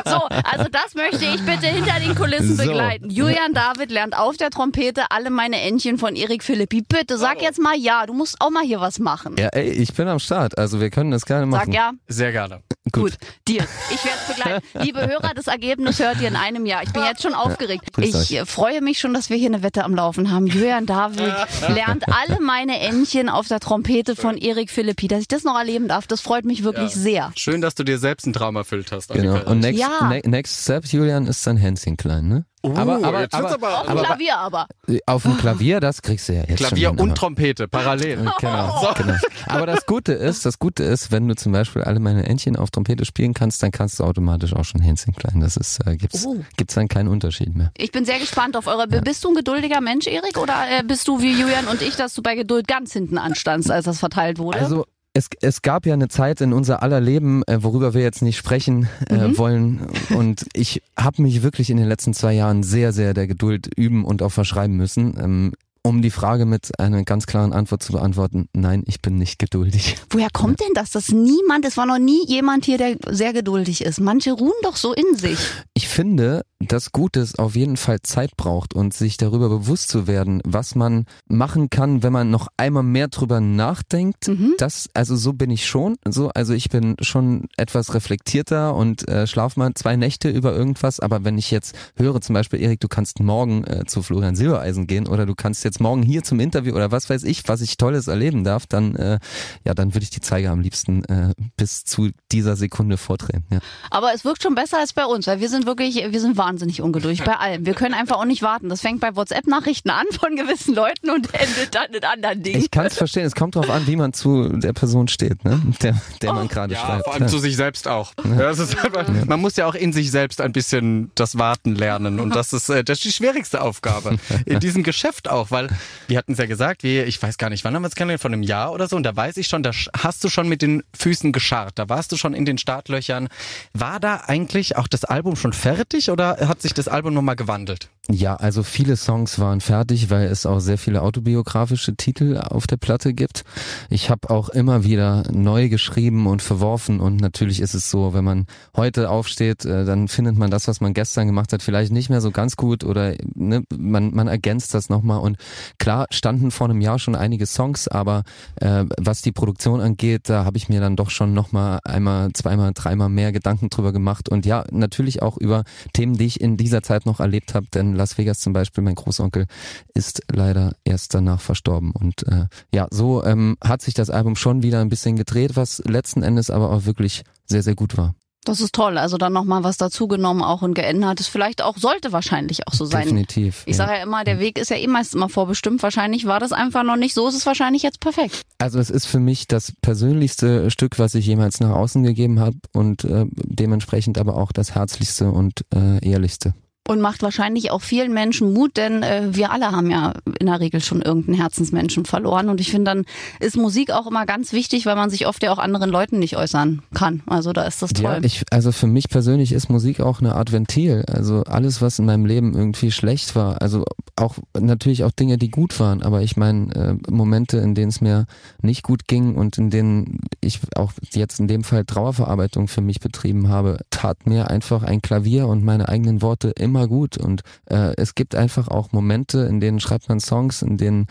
[0.04, 2.62] So, also das möchte ich bitte hinter den Kulissen So.
[2.64, 3.10] begleiten.
[3.10, 6.82] Julian David lernt auf der Trompete alle meine Entchen von Erik Philippi.
[6.82, 9.36] Bitte sag jetzt mal ja, du musst auch mal hier was machen.
[9.38, 10.58] ja, ey, ich bin am Start.
[10.58, 11.66] Also wir können das gerne machen.
[11.66, 11.92] Sag ja.
[12.08, 12.62] Sehr gerne.
[12.90, 13.66] Gut, Deal.
[13.90, 14.66] Ich werde es begleiten.
[14.82, 16.82] Liebe Hörer, das Ergebnis hört ihr in einem Jahr.
[16.82, 17.92] Ich bin jetzt schon aufgeregt.
[17.92, 18.48] grüßt Ich euch.
[18.48, 20.46] freue mich schon, dass wir hier eine Wette am Laufen haben.
[20.46, 21.34] Julian David
[21.68, 25.06] lernt alle meine Entchen auf der Trompete von Erik Philippi.
[25.06, 27.30] Dass ich das noch erleben darf, das freut mich wirklich sehr.
[27.36, 29.08] Schön, dass du dir selbst einen Traum erfüllt hast.
[29.12, 29.32] Genau.
[29.34, 29.50] Annika.
[29.50, 30.08] Und next, Ja.
[30.08, 32.46] ne, next step, Julian, ist sein Hänschen klein, ne?
[32.64, 34.66] Uh, aber aber, aber, aber- Auf dem Klavier aber.
[35.06, 38.16] auf dem Klavier, das kriegst du ja jetzt Klavier schon hin, und Trompete, parallel.
[38.40, 39.14] Genau, genau.
[39.46, 42.70] Aber das Gute ist, das Gute ist, wenn du zum Beispiel alle meine Entchen auf
[42.70, 45.40] Trompete spielen kannst, dann kannst du automatisch auch schon Hänschen klein.
[45.40, 46.36] Das ist, äh, gibt's, Oh.
[46.56, 47.70] gibt's dann keinen Unterschied mehr.
[47.76, 48.88] Ich bin sehr gespannt auf eure.
[48.88, 50.36] Bist du ein geduldiger Mensch, Erik?
[50.36, 53.70] Oder äh, bist du wie Julian und ich, dass du bei Geduld ganz hinten anstandst,
[53.70, 54.58] als das verteilt wurde?
[54.58, 54.84] Also
[55.18, 58.36] es, es gab ja eine Zeit in unser aller Leben, äh, worüber wir jetzt nicht
[58.38, 59.38] sprechen äh, Mhm.
[59.38, 59.80] wollen.
[60.16, 64.04] Und ich habe mich wirklich in den letzten zwei Jahren sehr, sehr der Geduld üben
[64.04, 65.16] und auch verschreiben müssen.
[65.20, 69.38] Ähm, um die Frage mit einer ganz klaren Antwort zu beantworten, nein, ich bin nicht
[69.38, 69.96] geduldig.
[70.10, 73.84] Woher kommt denn das, dass niemand, es war noch nie jemand hier, der sehr geduldig
[73.84, 74.00] ist?
[74.00, 75.38] Manche ruhen doch so in sich.
[75.74, 80.40] Ich finde, dass Gutes auf jeden Fall Zeit braucht und sich darüber bewusst zu werden,
[80.44, 84.28] was man machen kann, wenn man noch einmal mehr drüber nachdenkt.
[84.28, 84.54] Mhm.
[84.58, 85.96] Das, also so bin ich schon.
[86.06, 90.98] So, also ich bin schon etwas reflektierter und äh, schlaf mal zwei Nächte über irgendwas.
[90.98, 94.86] Aber wenn ich jetzt höre, zum Beispiel, Erik, du kannst morgen äh, zu Florian Silbereisen
[94.86, 97.76] gehen oder du kannst jetzt morgen hier zum Interview oder was weiß ich, was ich
[97.76, 99.18] Tolles erleben darf, dann äh,
[99.64, 103.44] ja, dann würde ich die Zeiger am liebsten äh, bis zu dieser Sekunde vordrehen.
[103.50, 103.58] Ja.
[103.90, 106.82] Aber es wirkt schon besser als bei uns, weil wir sind wirklich, wir sind wahnsinnig
[106.82, 107.66] ungeduldig bei allem.
[107.66, 108.68] Wir können einfach auch nicht warten.
[108.68, 112.58] Das fängt bei WhatsApp-Nachrichten an von gewissen Leuten und endet dann in anderen Dingen.
[112.60, 113.24] Ich kann es verstehen.
[113.24, 115.60] Es kommt darauf an, wie man zu der Person steht, ne?
[115.82, 117.04] der, der man gerade Ja, schreibt.
[117.04, 118.12] vor allem zu sich selbst auch.
[118.24, 121.74] Ja, das ist einfach, Man muss ja auch in sich selbst ein bisschen das Warten
[121.74, 124.16] lernen und das ist, äh, das ist die schwierigste Aufgabe
[124.46, 125.57] in diesem Geschäft auch, weil
[126.06, 128.22] wir hatten es ja gesagt, wir, ich weiß gar nicht, wann haben wir es kennengelernt,
[128.22, 130.62] von einem Jahr oder so und da weiß ich schon, da hast du schon mit
[130.62, 133.28] den Füßen gescharrt, da warst du schon in den Startlöchern.
[133.72, 137.90] War da eigentlich auch das Album schon fertig oder hat sich das Album nochmal gewandelt?
[138.10, 142.78] Ja, also viele Songs waren fertig, weil es auch sehr viele autobiografische Titel auf der
[142.78, 143.44] Platte gibt.
[143.90, 148.24] Ich habe auch immer wieder neu geschrieben und verworfen und natürlich ist es so, wenn
[148.24, 152.08] man heute aufsteht, äh, dann findet man das, was man gestern gemacht hat, vielleicht nicht
[152.08, 155.36] mehr so ganz gut oder ne, man, man ergänzt das nochmal und
[155.78, 158.22] klar standen vor einem Jahr schon einige Songs, aber
[158.56, 162.72] äh, was die Produktion angeht, da habe ich mir dann doch schon nochmal einmal, zweimal,
[162.72, 166.82] dreimal mehr Gedanken drüber gemacht und ja, natürlich auch über Themen, die ich in dieser
[166.82, 169.46] Zeit noch erlebt habe, denn Las Vegas zum Beispiel, mein Großonkel,
[169.94, 174.62] ist leider erst danach verstorben und äh, ja, so ähm, hat sich das Album schon
[174.62, 178.14] wieder ein bisschen gedreht, was letzten Endes aber auch wirklich sehr, sehr gut war.
[178.48, 178.96] Das ist toll.
[178.96, 181.20] Also dann nochmal was dazugenommen auch und geändert.
[181.20, 183.02] Das vielleicht auch, sollte wahrscheinlich auch so sein.
[183.02, 183.62] Definitiv.
[183.66, 183.84] Ich ja.
[183.84, 185.82] sage ja immer, der Weg ist ja eh meist immer vorbestimmt.
[185.82, 187.28] Wahrscheinlich war das einfach noch nicht so.
[187.28, 188.40] Ist es wahrscheinlich jetzt perfekt.
[188.56, 192.56] Also es ist für mich das persönlichste Stück, was ich jemals nach außen gegeben habe
[192.72, 196.54] und äh, dementsprechend aber auch das herzlichste und äh, ehrlichste.
[196.88, 200.58] Und macht wahrscheinlich auch vielen Menschen Mut, denn äh, wir alle haben ja in der
[200.58, 202.48] Regel schon irgendeinen Herzensmenschen verloren.
[202.48, 203.04] Und ich finde, dann
[203.40, 206.38] ist Musik auch immer ganz wichtig, weil man sich oft ja auch anderen Leuten nicht
[206.38, 207.22] äußern kann.
[207.26, 208.04] Also da ist das toll.
[208.04, 211.04] Ja, ich, also für mich persönlich ist Musik auch eine Art Ventil.
[211.06, 213.84] Also alles, was in meinem Leben irgendwie schlecht war, also
[214.16, 216.74] auch natürlich auch Dinge, die gut waren, aber ich meine
[217.06, 218.26] äh, Momente, in denen es mir
[218.62, 223.00] nicht gut ging und in denen ich auch jetzt in dem Fall Trauerverarbeitung für mich
[223.00, 227.16] betrieben habe, tat mir einfach ein Klavier und meine eigenen Worte immer gut.
[227.16, 231.06] Und äh, es gibt einfach auch Momente, in denen schreibt man Songs, in denen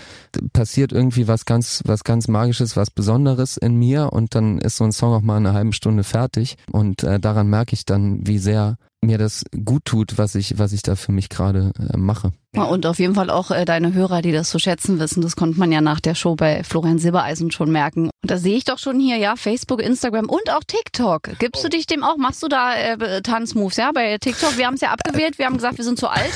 [0.54, 4.84] passiert irgendwie was ganz, was ganz Magisches, was Besonderes in mir und dann ist so
[4.84, 6.58] ein Song auch mal in einer halben Stunde fertig.
[6.72, 10.74] Und äh, daran merke ich dann, wie sehr mir das gut tut, was ich, was
[10.74, 12.32] ich da für mich gerade äh, mache.
[12.56, 15.22] Ja, Und auf jeden Fall auch äh, deine Hörer, die das zu schätzen wissen.
[15.22, 18.06] Das konnte man ja nach der Show bei Florian Silbereisen schon merken.
[18.24, 21.38] Und da sehe ich doch schon hier, ja, Facebook, Instagram und auch TikTok.
[21.40, 22.18] Gibst du dich dem auch?
[22.18, 23.92] Machst du da äh, Tanzmoves, ja?
[23.94, 26.32] Bei TikTok, wir haben es ja abgewählt, wir haben gesagt, wir sind zu alt.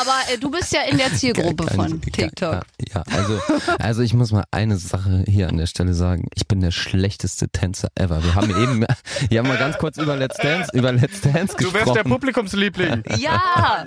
[0.00, 2.52] Aber äh, du bist ja in der Zielgruppe von TikTok.
[2.52, 2.62] Ja,
[2.94, 3.38] ja, also,
[3.78, 6.26] also ich muss mal eine Sache hier an der Stelle sagen.
[6.34, 8.24] Ich bin der schlechteste Tänzer ever.
[8.24, 8.86] Wir haben eben,
[9.28, 11.74] wir haben mal ganz kurz über Let's Dance, über Let's Dance Du gesprochen.
[11.74, 13.04] wärst der Publikumsliebling.
[13.18, 13.84] Ja,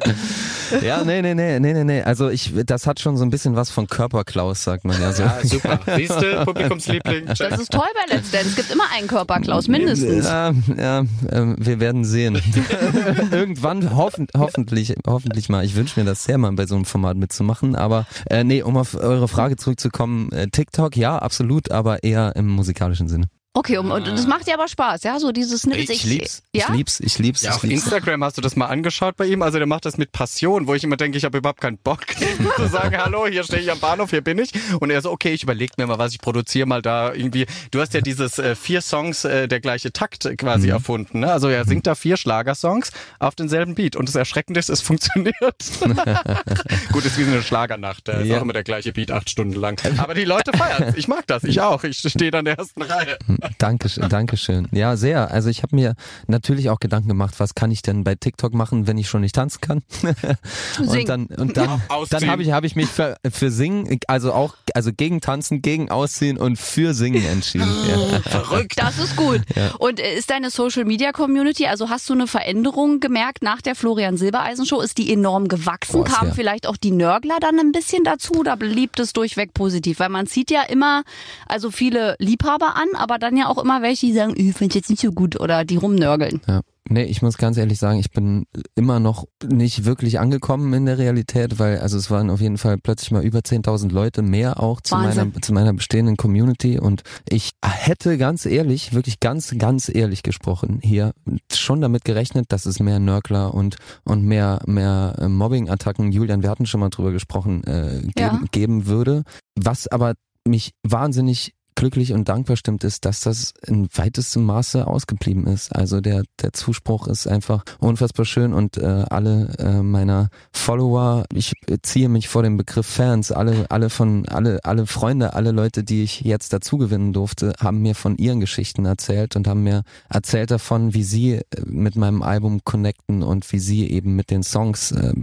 [0.81, 2.01] Ja, nee, nee, nee, nee, nee, nee.
[2.01, 5.23] Also ich, das hat schon so ein bisschen was von Körperklaus, sagt man ja so.
[5.23, 5.79] Ja, super.
[5.95, 7.25] Siehste, Publikumsliebling.
[7.25, 8.49] das ist toll bei Let's Dance.
[8.49, 10.25] Es gibt immer einen Körperklaus, mindestens.
[10.25, 12.39] Ja, ja, ähm, wir werden sehen.
[13.31, 15.63] Irgendwann hoffen, hoffentlich, hoffentlich mal.
[15.63, 17.75] Ich wünsche mir das sehr mal bei so einem Format mitzumachen.
[17.75, 22.49] Aber äh, nee, um auf eure Frage zurückzukommen, äh, TikTok, ja, absolut, aber eher im
[22.49, 23.27] musikalischen Sinne.
[23.55, 25.19] Okay, und, und das macht dir aber Spaß, ja?
[25.19, 25.91] So dieses Snippets.
[25.91, 26.65] Ich lieb's, Ja?
[26.69, 27.83] ich lieb's, ich lieb's, Ja, ich auf lieb's.
[27.83, 29.43] Instagram hast du das mal angeschaut bei ihm.
[29.43, 31.99] Also der macht das mit Passion, wo ich immer denke, ich habe überhaupt keinen Bock
[32.55, 34.49] zu sagen, hallo, hier stehe ich am Bahnhof, hier bin ich.
[34.79, 37.45] Und er so, okay, ich überlege mir mal, was ich produziere mal da irgendwie.
[37.69, 40.73] Du hast ja dieses äh, vier Songs äh, der gleiche Takt quasi Mhm.
[40.73, 41.19] erfunden.
[41.19, 41.31] Ne?
[41.31, 42.89] Also er singt da vier Schlagersongs
[43.19, 43.95] auf denselben Beat.
[43.95, 45.35] Und das Erschreckende ist, es funktioniert.
[46.91, 48.07] Gut, ist wie so eine Schlagernacht.
[48.07, 48.39] Da ist Ja.
[48.39, 49.79] auch immer der gleiche Beat acht Stunden lang.
[49.97, 51.43] Aber die Leute feiern Ich mag das.
[51.43, 51.83] Ich auch.
[51.83, 53.19] Ich stehe da in der ersten Reihe.
[53.57, 54.67] Dankeschön, Dankeschön.
[54.71, 55.31] Ja, sehr.
[55.31, 55.95] Also ich habe mir
[56.27, 59.35] natürlich auch Gedanken gemacht, was kann ich denn bei TikTok machen, wenn ich schon nicht
[59.35, 59.81] tanzen kann?
[60.79, 64.55] Und dann und dann dann habe ich habe ich mich für, für Singen, also auch
[64.73, 67.63] also gegen Tanzen, gegen Ausziehen und für Singen entschieden.
[67.83, 68.19] Ja.
[68.21, 68.73] Verrückt.
[68.77, 69.41] Das ist gut.
[69.77, 73.75] Und äh, ist deine Social Media Community, also hast du eine Veränderung gemerkt nach der
[73.75, 74.79] Florian Silbereisen Show?
[74.81, 75.97] Ist die enorm gewachsen?
[75.97, 76.35] Boah, Kamen sehr.
[76.35, 79.99] vielleicht auch die Nörgler dann ein bisschen dazu oder blieb es durchweg positiv?
[79.99, 81.03] Weil man zieht ja immer,
[81.47, 84.89] also viele Liebhaber an, aber dann ja auch immer welche, die sagen, ich finde jetzt
[84.89, 86.41] nicht so gut oder die rumnörgeln.
[86.47, 86.61] Ja.
[86.89, 90.97] Nee, ich muss ganz ehrlich sagen, ich bin immer noch nicht wirklich angekommen in der
[90.97, 94.81] Realität, weil also es waren auf jeden Fall plötzlich mal über 10.000 Leute mehr auch
[94.81, 95.29] zu Wahnsinn.
[95.29, 100.79] meiner, zu meiner bestehenden Community und ich hätte ganz ehrlich, wirklich ganz, ganz ehrlich gesprochen
[100.83, 101.13] hier
[101.53, 106.65] schon damit gerechnet, dass es mehr Nörgler und, und mehr, mehr Mobbing-Attacken, Julian, wir hatten
[106.65, 108.39] schon mal drüber gesprochen, äh, geben, Ja.
[108.51, 109.23] geben würde,
[109.55, 110.15] was aber
[110.45, 115.75] mich wahnsinnig glücklich und dankbar stimmt, ist, dass das in weitestem Maße ausgeblieben ist.
[115.75, 121.53] Also der, der Zuspruch ist einfach unfassbar schön und äh, alle äh, meiner Follower, ich
[121.81, 126.03] ziehe mich vor dem Begriff Fans, alle, alle von, alle, alle Freunde, alle Leute, die
[126.03, 130.51] ich jetzt dazu gewinnen durfte, haben mir von ihren Geschichten erzählt und haben mir erzählt
[130.51, 134.91] davon, wie sie äh, mit meinem Album connecten und wie sie eben mit den Songs,
[134.91, 135.13] äh,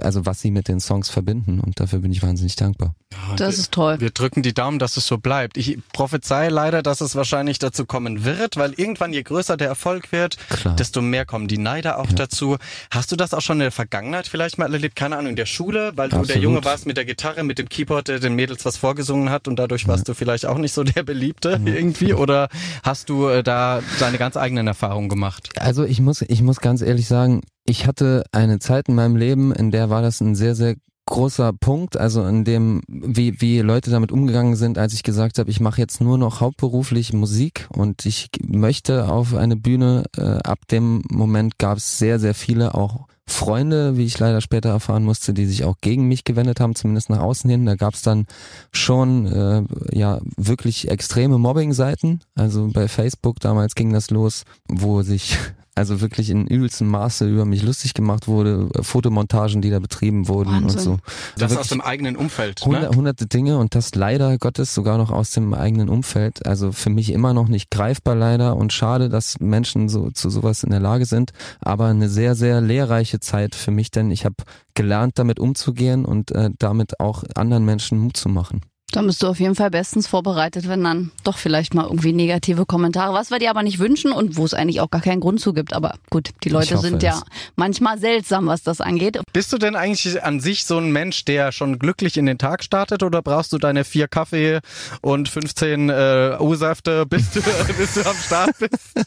[0.00, 2.94] also was sie mit den Songs verbinden und dafür bin ich wahnsinnig dankbar.
[3.36, 4.00] Das ist toll.
[4.00, 5.56] Wir drücken die Daumen, dass es so bleibt.
[5.56, 10.12] Ich prophezei leider, dass es wahrscheinlich dazu kommen wird, weil irgendwann, je größer der Erfolg
[10.12, 10.76] wird, Klar.
[10.76, 12.56] desto mehr kommen die Neider auch dazu.
[12.90, 14.96] Hast du das auch schon in der Vergangenheit vielleicht mal erlebt?
[14.96, 16.42] Keine Ahnung, in der Schule, weil du der Absolut.
[16.42, 19.58] Junge warst mit der Gitarre, mit dem Keyboard, der den Mädels was vorgesungen hat und
[19.58, 22.14] dadurch warst du vielleicht auch nicht so der Beliebte irgendwie?
[22.14, 22.48] Oder
[22.82, 25.48] hast du äh, da deine ganz eigenen Erfahrungen gemacht?
[25.58, 29.52] Also ich muss, ich muss ganz ehrlich sagen, ich hatte eine Zeit in meinem Leben,
[29.52, 30.76] in der war das ein sehr, sehr
[31.08, 35.50] großer Punkt, also in dem, wie, wie Leute damit umgegangen sind, als ich gesagt habe,
[35.50, 40.04] ich mache jetzt nur noch hauptberuflich Musik und ich möchte auf eine Bühne.
[40.16, 44.70] Äh, ab dem Moment gab es sehr, sehr viele auch Freunde, wie ich leider später
[44.70, 47.66] erfahren musste, die sich auch gegen mich gewendet haben, zumindest nach außen hin.
[47.66, 48.26] Da gab es dann
[48.72, 52.20] schon äh, ja wirklich extreme Mobbing-Seiten.
[52.34, 55.36] Also bei Facebook damals ging das los, wo sich
[55.78, 60.28] also wirklich in übelstem Maße über mich lustig gemacht wurde, äh, Fotomontagen, die da betrieben
[60.28, 60.80] wurden und Wahnsinn.
[60.80, 60.90] so.
[60.92, 61.00] Also
[61.38, 62.60] Das aus dem eigenen Umfeld.
[62.66, 62.96] hundert, Ne?
[62.96, 66.44] hunderte Dinge und das leider Gottes sogar noch aus dem eigenen Umfeld.
[66.46, 70.62] Also für mich immer noch nicht greifbar leider und schade, dass Menschen so zu sowas
[70.64, 71.30] in der Lage sind.
[71.60, 74.36] Aber eine sehr, sehr lehrreiche Zeit für mich, denn ich habe
[74.74, 78.60] gelernt, damit umzugehen und äh, damit auch anderen Menschen Mut zu machen.
[78.90, 82.64] Da bist du auf jeden Fall bestens vorbereitet, wenn dann doch vielleicht mal irgendwie negative
[82.64, 85.40] Kommentare, was wir dir aber nicht wünschen und wo es eigentlich auch gar keinen Grund
[85.40, 85.74] zu gibt.
[85.74, 87.20] Aber gut, die Leute hoffe sind ja
[87.54, 89.20] manchmal seltsam, was das angeht.
[89.34, 92.64] Bist du denn eigentlich an sich so ein Mensch, der schon glücklich in den Tag
[92.64, 94.60] startet oder brauchst du deine vier Kaffee
[95.02, 97.42] und 15 äh, O-Säfte, bis du,
[97.76, 98.72] bis du am Start bist?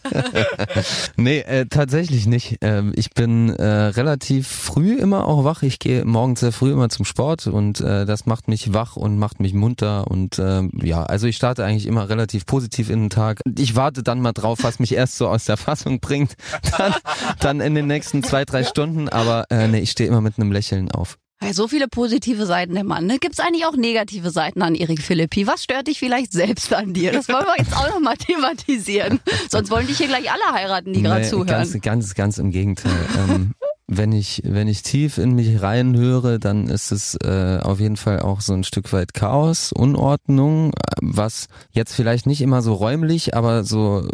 [1.16, 2.58] Nee, äh, tatsächlich nicht.
[2.62, 5.64] Ähm, ich bin äh, relativ früh immer auch wach.
[5.64, 9.20] Ich gehe morgens sehr früh immer zum Sport und äh, das macht mich wach und
[9.20, 13.10] macht mich munter und ähm, ja, also ich starte eigentlich immer relativ positiv in den
[13.10, 13.42] Tag.
[13.58, 16.34] Ich warte dann mal drauf, was mich erst so aus der Fassung bringt,
[16.78, 16.94] dann,
[17.40, 20.52] dann in den nächsten zwei, drei Stunden, aber äh, nee, ich stehe immer mit einem
[20.52, 21.18] Lächeln auf.
[21.54, 23.08] So viele positive Seiten der Mann.
[23.08, 23.18] Ne?
[23.18, 25.48] Gibt es eigentlich auch negative Seiten an Erik Philippi?
[25.48, 27.12] Was stört dich vielleicht selbst an dir?
[27.12, 29.20] Das wollen wir jetzt auch nochmal thematisieren.
[29.50, 31.48] Sonst wollen dich hier gleich alle heiraten, die gerade Nee, zuhören.
[31.48, 32.92] Ganz, ganz, ganz im Gegenteil.
[33.28, 33.54] ähm,
[33.94, 38.22] wenn ich, wenn ich tief in mich reinhöre, dann ist es äh, auf jeden Fall
[38.22, 43.36] auch so ein Stück weit Chaos, Unordnung, äh, was jetzt vielleicht nicht immer so räumlich,
[43.36, 44.08] aber so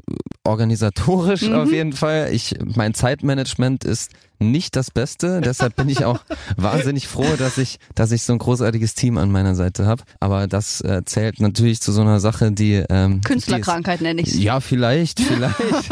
[0.43, 2.29] organisatorisch auf jeden Fall.
[2.31, 5.41] Ich, mein Zeitmanagement ist nicht das Beste.
[5.41, 6.19] Deshalb bin ich auch
[6.57, 10.03] wahnsinnig froh, dass ich, dass ich so ein großartiges Team an meiner Seite habe.
[10.19, 14.59] Aber das äh, zählt natürlich zu so einer Sache, die ähm, Künstlerkrankheit nenne ich Ja,
[14.59, 15.55] vielleicht, vielleicht.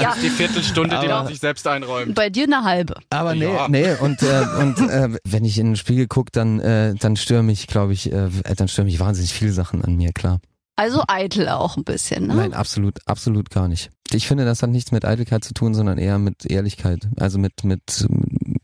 [0.00, 2.14] ja, Die Viertelstunde, die Aber- man sich selbst einräumt.
[2.14, 2.94] bei dir eine halbe.
[3.10, 3.68] Aber nee, Ja.
[3.68, 7.46] nee, und, äh, und äh, wenn ich in den Spiegel gucke, dann, äh, dann stören
[7.46, 10.40] mich, glaube ich, äh, dann stören mich wahnsinnig viele Sachen an mir, klar.
[10.76, 12.34] Also eitel auch ein bisschen, ne?
[12.36, 13.90] Nein, absolut, absolut gar nicht.
[14.12, 17.08] Ich finde, das hat nichts mit Eitelkeit zu tun, sondern eher mit Ehrlichkeit.
[17.16, 18.06] Also mit, mit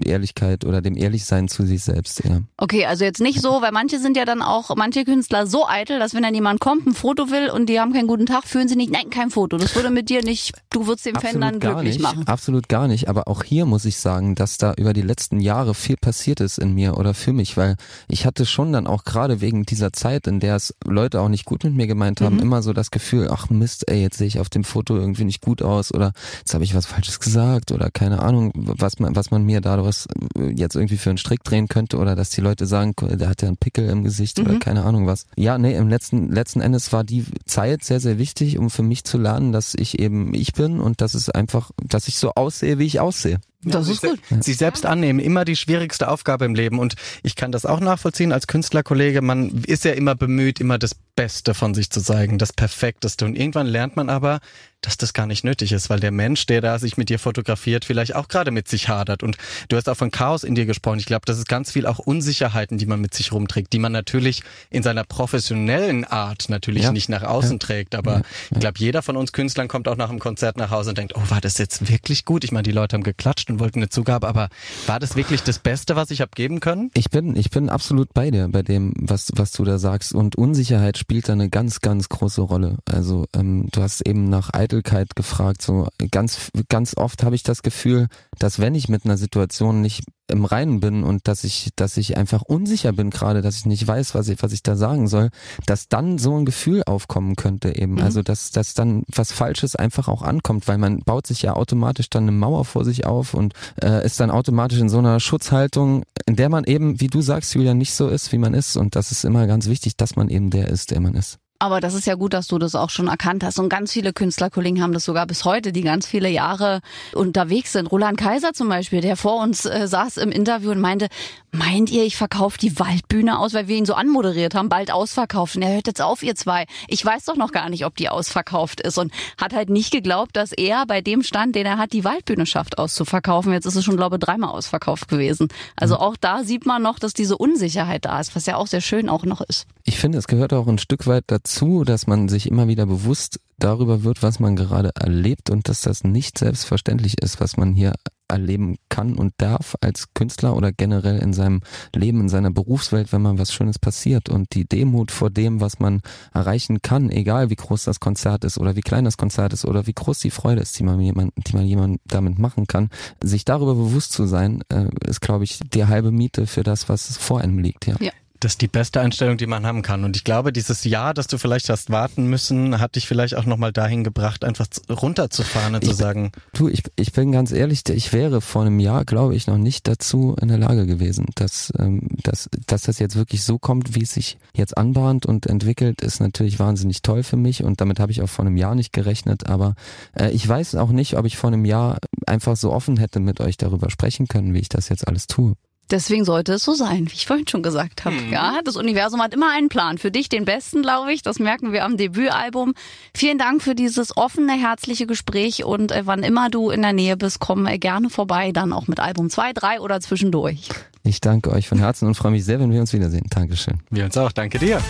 [0.07, 2.41] Ehrlichkeit oder dem Ehrlichsein zu sich selbst, ja.
[2.57, 5.99] Okay, also jetzt nicht so, weil manche sind ja dann auch, manche Künstler so eitel,
[5.99, 8.69] dass wenn dann jemand kommt, ein Foto will und die haben keinen guten Tag, fühlen
[8.69, 9.57] sie nicht, nein, kein Foto.
[9.59, 12.27] Das würde mit dir nicht, du würdest den Fan dann glücklich nicht, machen.
[12.27, 13.09] Absolut gar nicht.
[13.09, 16.59] Aber auch hier muss ich sagen, dass da über die letzten Jahre viel passiert ist
[16.59, 17.77] in mir oder für mich, weil
[18.09, 21.45] ich hatte schon dann auch gerade wegen dieser Zeit, in der es Leute auch nicht
[21.45, 22.43] gut mit mir gemeint haben, Mhm.
[22.43, 25.41] immer so das Gefühl, ach Mist, ey, jetzt sehe ich auf dem Foto irgendwie nicht
[25.41, 29.31] gut aus oder jetzt habe ich was Falsches gesagt oder keine Ahnung, was man, was
[29.31, 29.61] man mir
[30.05, 30.09] daraus
[30.55, 33.49] jetzt irgendwie für einen Strick drehen könnte oder dass die Leute sagen, der hat ja
[33.49, 34.59] einen Pickel im Gesicht oder Mhm.
[34.61, 35.27] keine Ahnung was.
[35.37, 39.05] Ja, nee, im letzten, letzten Endes war die Zeit sehr, sehr wichtig, um für mich
[39.05, 42.79] zu lernen, dass ich eben ich bin und dass es einfach, dass ich so aussehe,
[42.79, 43.39] wie ich aussehe.
[43.63, 44.45] Das ist sich, gut.
[44.45, 46.79] Sich selbst annehmen, immer die schwierigste Aufgabe im Leben.
[46.79, 49.23] Und ich kann das auch nachvollziehen als Künstlerkollege.
[49.23, 53.25] Man ist ja immer bemüht, immer das Beste von sich zu zeigen, das Perfekteste.
[53.25, 54.39] Und irgendwann lernt man aber,
[54.87, 57.85] dass das gar nicht nötig ist, weil der Mensch, der da sich mit dir fotografiert,
[57.85, 59.23] vielleicht auch gerade mit sich hadert.
[59.25, 59.37] Und
[59.69, 61.01] du hast auch von Chaos in dir gesprochen.
[61.01, 63.91] Ich glaube, das ist ganz viel auch Unsicherheiten, die man mit sich rumträgt, die man
[63.93, 66.93] natürlich in seiner professionellen Art natürlich Ja.
[66.93, 67.95] nicht nach außen trägt.
[67.97, 70.99] Aber ich glaube, jeder von uns Künstlern kommt auch nach dem Konzert nach Hause und
[70.99, 72.45] denkt, oh, war das jetzt wirklich gut?
[72.45, 74.49] Ich meine, die Leute haben geklatscht und wollten eine Zugabe, aber
[74.87, 76.91] war das wirklich das Beste, was ich habe geben können?
[76.95, 80.15] Ich bin, ich bin absolut bei dir, bei dem, was, was du da sagst.
[80.15, 82.77] Und Unsicherheit spielt da eine ganz, ganz große Rolle.
[82.89, 85.63] Also ähm, du hast eben nach Eitelkeit gefragt.
[85.63, 88.09] So ganz, ganz oft habe ich das Gefühl,
[88.39, 92.17] dass wenn ich mit einer Situation nicht im Reinen bin und dass ich, dass ich
[92.17, 95.31] einfach unsicher bin gerade, dass ich nicht weiß, was ich, was ich da sagen soll,
[95.67, 97.95] dass dann so ein Gefühl aufkommen könnte eben.
[97.95, 98.03] Mhm.
[98.03, 102.11] Also dass, dass dann was Falsches einfach auch ankommt, weil man baut sich ja automatisch
[102.11, 106.03] dann eine Mauer vor sich auf und äh, ist dann automatisch in so einer Schutzhaltung,
[106.27, 108.77] in der man eben, wie du sagst, Julia, nicht so ist, wie man ist.
[108.77, 111.39] Und das ist immer ganz wichtig, dass man eben der ist, der man ist.
[111.59, 113.59] Aber das ist ja gut, dass du das auch schon erkannt hast.
[113.59, 116.81] Und ganz viele Künstlerkollegen haben das sogar bis heute, die ganz viele Jahre
[117.15, 117.87] unterwegs sind.
[117.87, 121.09] Roland Kaiser zum Beispiel, der vor uns äh, saß im Interview und meinte,
[121.53, 125.57] meint ihr, ich verkaufe die Waldbühne aus, weil wir ihn so anmoderiert haben, bald ausverkauft.
[125.57, 126.67] Und er hört jetzt auf, ihr zwei.
[126.89, 128.99] Ich weiß doch noch gar nicht, ob die ausverkauft ist.
[128.99, 132.47] Und hat halt nicht geglaubt, dass er bei dem Stand, den er hat, die Waldbühne
[132.47, 133.53] schafft auszuverkaufen.
[133.53, 135.49] Jetzt ist es schon, glaube ich, dreimal ausverkauft gewesen.
[135.77, 138.81] Also auch da sieht man noch, dass diese Unsicherheit da ist, was ja auch sehr
[138.81, 139.67] schön auch noch ist.
[139.85, 141.46] Ich finde, es gehört auch ein Stück weit dazu,
[141.85, 146.05] dass man sich immer wieder bewusst darüber wird, was man gerade erlebt und dass das
[146.05, 147.95] nicht selbstverständlich ist, was man hier
[148.29, 151.61] erleben kann und darf als Künstler oder generell in seinem
[151.95, 155.79] Leben, in seiner Berufswelt, wenn man was Schönes passiert und die Demut vor dem, was
[155.79, 156.01] man
[156.35, 159.87] erreichen kann, egal wie groß das Konzert ist oder wie klein das Konzert ist oder
[159.87, 162.91] wie groß die Freude ist, die man jemand, die man jemand damit machen kann,
[163.23, 167.17] sich darüber bewusst zu sein, äh, ist, glaube ich, die halbe Miete für das, was
[167.17, 167.97] vor einem liegt, ja.
[168.01, 168.11] Ja.
[168.41, 170.05] Das ist die beste Einstellung, die man haben kann.
[170.05, 173.47] Und ich glaube, dieses Jahr, das du vielleicht hast warten müssen, hat dich vielleicht auch
[173.47, 177.83] nochmal dahin gebracht, einfach runterzufahren und zu Ich- sagen, Du, ich, ich bin ganz ehrlich,
[177.91, 181.27] ich wäre vor einem Jahr, glaube ich, noch nicht dazu in der Lage gewesen.
[181.35, 185.47] Dass, ähm, dass, dass das jetzt wirklich so kommt, wie es sich jetzt anbahnt und
[185.47, 188.75] entwickelt, ist natürlich wahnsinnig toll für mich und damit habe ich auch vor einem Jahr
[188.75, 189.47] nicht gerechnet.
[189.47, 189.75] Aber
[190.19, 193.41] äh, ich weiß auch nicht, ob ich vor einem Jahr einfach so offen hätte mit
[193.41, 195.55] euch darüber sprechen können, wie ich das jetzt alles tue.
[195.91, 198.17] Deswegen sollte es so sein, wie ich vorhin schon gesagt habe.
[198.31, 199.99] Ja, das Universum hat immer einen Plan.
[199.99, 201.23] Für dich den besten, glaube ich.
[201.23, 202.75] Das merken wir am Debütalbum.
[203.15, 207.17] Vielen Dank für dieses offene, herzliche Gespräch und äh, wann immer du in der Nähe
[207.17, 210.69] bist, komm äh, gerne vorbei, dann auch mit Album 2, 3 oder zwischendurch.
[211.05, 213.27] Ich danke euch von Herzen und freue mich sehr, wenn wir uns wiedersehen.
[213.31, 213.81] Dankeschön.
[213.91, 214.81] wir uns auch, danke dir.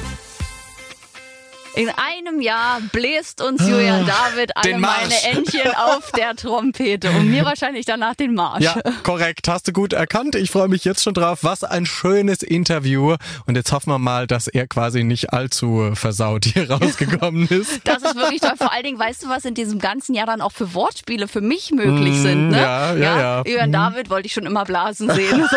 [1.76, 7.44] In einem Jahr bläst uns Julian David alle meine Entchen auf der Trompete und mir
[7.44, 8.64] wahrscheinlich danach den Marsch.
[8.64, 9.46] Ja, korrekt.
[9.48, 10.34] Hast du gut erkannt.
[10.34, 11.40] Ich freue mich jetzt schon drauf.
[11.42, 13.16] Was ein schönes Interview.
[13.46, 17.80] Und jetzt hoffen wir mal, dass er quasi nicht allzu versaut hier rausgekommen ist.
[17.84, 18.56] Das ist wirklich toll.
[18.56, 21.42] Vor allen Dingen, weißt du, was in diesem ganzen Jahr dann auch für Wortspiele für
[21.42, 22.56] mich möglich sind, ne?
[22.56, 23.42] Mm, ja, ja, ja.
[23.46, 25.46] Julian David wollte ich schon immer blasen sehen.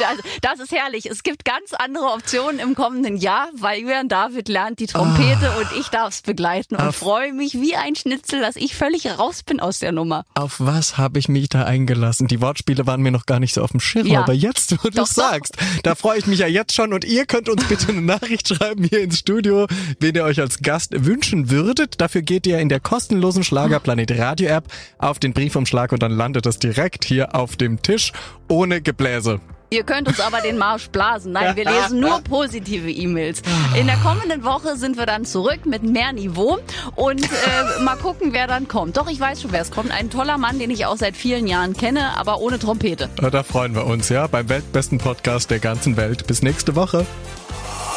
[0.00, 0.06] Beispiel.
[0.06, 1.06] Also, das ist herrlich.
[1.06, 5.59] Es gibt ganz andere Optionen im kommenden Jahr, weil Julian David lernt die Trompete und
[5.78, 9.60] ich darf es begleiten und freue mich wie ein Schnitzel, dass ich völlig raus bin
[9.60, 10.24] aus der Nummer.
[10.34, 12.26] Auf was habe ich mich da eingelassen?
[12.28, 14.20] Die Wortspiele waren mir noch gar nicht so auf dem Schirm, Ja.
[14.22, 17.26] aber jetzt, wo du es sagst, da freue ich mich ja jetzt schon und ihr
[17.26, 19.66] könnt uns bitte eine Nachricht schreiben hier ins Studio,
[19.98, 22.00] wen ihr euch als Gast wünschen würdet.
[22.00, 24.64] Dafür geht ihr in der kostenlosen Schlagerplanet Radio App
[24.98, 28.12] auf den Briefumschlag und dann landet es direkt hier auf dem Tisch
[28.48, 29.40] ohne Gebläse.
[29.72, 31.30] Ihr könnt uns aber den Marsch blasen.
[31.30, 33.40] Nein, wir lesen nur positive E-Mails.
[33.78, 36.58] In der kommenden Woche sind wir dann zurück mit mehr Niveau
[36.96, 38.96] und äh, mal gucken, wer dann kommt.
[38.96, 39.92] Doch, ich weiß schon, wer es kommt.
[39.92, 43.08] Ein toller Mann, den ich auch seit vielen Jahren kenne, aber ohne Trompete.
[43.16, 46.26] Da freuen wir uns, ja, beim weltbesten Podcast der ganzen Welt.
[46.26, 47.06] Bis nächste Woche.